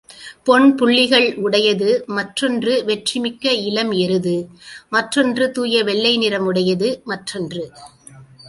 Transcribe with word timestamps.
பொன் 0.43 0.75
புள்ளிகள் 0.75 1.27
உடையது 1.35 1.89
மற்றொன்று 2.07 2.73
வெற்றி 2.85 3.19
மிக்க 3.19 3.53
இளம் 3.67 3.91
எருது 3.91 4.35
மற்றொன்று 4.89 5.51
தூய 5.51 5.83
வெள்ளை 5.83 6.17
நிறம் 6.17 6.45
உடையது 6.45 6.89
மற்றொன்று. 7.05 7.65